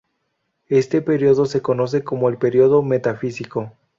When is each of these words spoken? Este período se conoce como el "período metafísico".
Este 0.69 1.03
período 1.03 1.45
se 1.45 1.61
conoce 1.61 2.03
como 2.03 2.27
el 2.27 2.39
"período 2.39 2.81
metafísico". 2.81 3.71